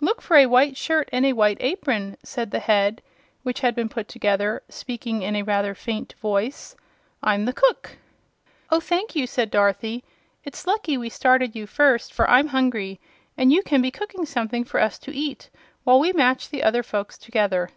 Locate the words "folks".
16.82-17.16